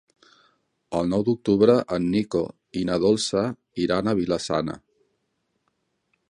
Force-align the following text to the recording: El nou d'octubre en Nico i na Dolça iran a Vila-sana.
El 0.99 1.09
nou 1.11 1.25
d'octubre 1.27 1.75
en 1.97 2.07
Nico 2.15 2.41
i 2.81 2.83
na 2.91 2.97
Dolça 3.05 3.45
iran 3.85 4.11
a 4.13 4.17
Vila-sana. 4.23 4.81